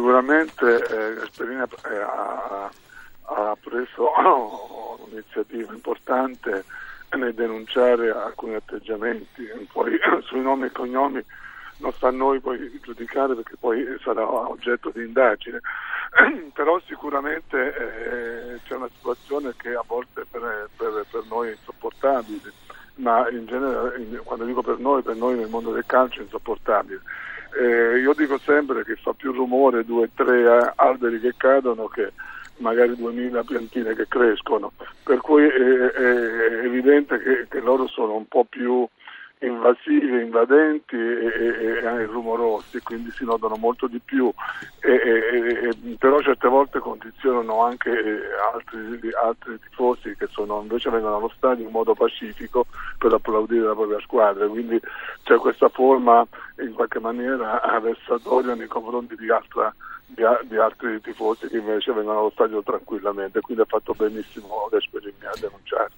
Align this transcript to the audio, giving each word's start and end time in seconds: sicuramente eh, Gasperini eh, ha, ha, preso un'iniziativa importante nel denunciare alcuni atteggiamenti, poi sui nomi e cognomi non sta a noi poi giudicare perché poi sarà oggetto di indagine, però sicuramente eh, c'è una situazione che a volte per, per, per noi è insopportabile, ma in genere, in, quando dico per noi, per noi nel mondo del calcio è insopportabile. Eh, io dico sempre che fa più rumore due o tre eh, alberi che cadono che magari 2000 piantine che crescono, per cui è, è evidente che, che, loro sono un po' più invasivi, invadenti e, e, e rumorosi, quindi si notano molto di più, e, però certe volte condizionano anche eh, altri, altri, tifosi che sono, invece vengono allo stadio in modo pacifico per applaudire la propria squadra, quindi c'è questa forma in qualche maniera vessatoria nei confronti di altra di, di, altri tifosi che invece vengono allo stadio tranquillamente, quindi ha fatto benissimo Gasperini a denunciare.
sicuramente 0.00 0.76
eh, 0.76 1.14
Gasperini 1.16 1.60
eh, 1.60 1.96
ha, 2.00 2.70
ha, 3.24 3.56
preso 3.60 4.10
un'iniziativa 5.04 5.74
importante 5.74 6.64
nel 7.10 7.34
denunciare 7.34 8.10
alcuni 8.10 8.54
atteggiamenti, 8.54 9.46
poi 9.70 9.98
sui 10.24 10.40
nomi 10.40 10.66
e 10.66 10.72
cognomi 10.72 11.22
non 11.78 11.92
sta 11.92 12.08
a 12.08 12.12
noi 12.12 12.40
poi 12.40 12.80
giudicare 12.82 13.34
perché 13.34 13.56
poi 13.58 13.84
sarà 14.02 14.26
oggetto 14.26 14.90
di 14.90 15.04
indagine, 15.04 15.60
però 16.54 16.80
sicuramente 16.86 17.74
eh, 17.74 18.60
c'è 18.66 18.76
una 18.76 18.88
situazione 18.94 19.52
che 19.56 19.74
a 19.74 19.84
volte 19.86 20.24
per, 20.30 20.70
per, 20.76 21.04
per 21.10 21.24
noi 21.28 21.48
è 21.48 21.52
insopportabile, 21.52 22.52
ma 22.96 23.28
in 23.28 23.44
genere, 23.44 23.98
in, 23.98 24.18
quando 24.24 24.46
dico 24.46 24.62
per 24.62 24.78
noi, 24.78 25.02
per 25.02 25.16
noi 25.16 25.36
nel 25.36 25.48
mondo 25.48 25.72
del 25.72 25.84
calcio 25.84 26.20
è 26.20 26.22
insopportabile. 26.22 27.02
Eh, 27.52 27.98
io 27.98 28.14
dico 28.14 28.38
sempre 28.38 28.84
che 28.84 28.96
fa 28.96 29.12
più 29.12 29.32
rumore 29.32 29.84
due 29.84 30.04
o 30.04 30.08
tre 30.14 30.40
eh, 30.40 30.72
alberi 30.76 31.20
che 31.20 31.34
cadono 31.36 31.88
che 31.88 32.12
magari 32.58 32.94
2000 32.96 33.42
piantine 33.44 33.94
che 33.94 34.06
crescono, 34.06 34.72
per 35.02 35.20
cui 35.20 35.44
è, 35.44 35.52
è 35.52 36.64
evidente 36.64 37.18
che, 37.18 37.46
che, 37.48 37.60
loro 37.60 37.86
sono 37.88 38.14
un 38.14 38.26
po' 38.26 38.44
più 38.44 38.86
invasivi, 39.40 40.20
invadenti 40.22 40.96
e, 40.96 41.26
e, 41.26 41.84
e 41.84 42.04
rumorosi, 42.06 42.80
quindi 42.80 43.10
si 43.12 43.24
notano 43.24 43.56
molto 43.56 43.86
di 43.86 43.98
più, 43.98 44.32
e, 44.80 45.70
però 45.98 46.20
certe 46.20 46.48
volte 46.48 46.78
condizionano 46.78 47.62
anche 47.62 47.90
eh, 47.90 48.20
altri, 48.52 49.10
altri, 49.12 49.58
tifosi 49.60 50.14
che 50.16 50.26
sono, 50.30 50.60
invece 50.60 50.90
vengono 50.90 51.16
allo 51.16 51.32
stadio 51.34 51.64
in 51.64 51.70
modo 51.70 51.94
pacifico 51.94 52.66
per 52.98 53.12
applaudire 53.12 53.66
la 53.66 53.74
propria 53.74 54.00
squadra, 54.00 54.46
quindi 54.46 54.78
c'è 55.22 55.36
questa 55.36 55.68
forma 55.68 56.26
in 56.60 56.74
qualche 56.74 56.98
maniera 56.98 57.60
vessatoria 57.80 58.54
nei 58.54 58.68
confronti 58.68 59.16
di 59.16 59.30
altra 59.30 59.74
di, 60.12 60.24
di, 60.48 60.56
altri 60.56 61.00
tifosi 61.00 61.46
che 61.48 61.58
invece 61.58 61.92
vengono 61.92 62.18
allo 62.18 62.30
stadio 62.30 62.62
tranquillamente, 62.62 63.40
quindi 63.40 63.62
ha 63.62 63.66
fatto 63.66 63.94
benissimo 63.94 64.68
Gasperini 64.70 65.24
a 65.24 65.38
denunciare. 65.40 65.88